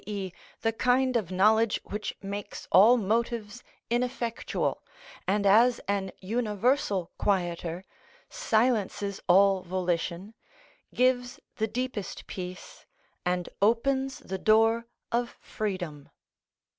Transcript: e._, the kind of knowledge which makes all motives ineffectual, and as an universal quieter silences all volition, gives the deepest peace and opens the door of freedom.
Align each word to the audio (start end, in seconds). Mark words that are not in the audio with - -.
e._, 0.07 0.33
the 0.61 0.73
kind 0.73 1.15
of 1.15 1.29
knowledge 1.29 1.79
which 1.83 2.15
makes 2.23 2.67
all 2.71 2.97
motives 2.97 3.63
ineffectual, 3.91 4.81
and 5.27 5.45
as 5.45 5.77
an 5.87 6.09
universal 6.19 7.11
quieter 7.19 7.83
silences 8.27 9.21
all 9.27 9.61
volition, 9.61 10.33
gives 10.91 11.39
the 11.57 11.67
deepest 11.67 12.25
peace 12.25 12.87
and 13.27 13.47
opens 13.61 14.17
the 14.17 14.39
door 14.39 14.87
of 15.11 15.37
freedom. 15.39 16.09